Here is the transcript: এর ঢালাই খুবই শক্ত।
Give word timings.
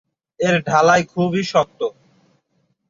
এর 0.39 0.55
ঢালাই 0.67 1.03
খুবই 1.03 1.43
শক্ত। 1.43 1.79